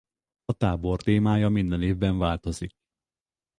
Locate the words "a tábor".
0.45-1.01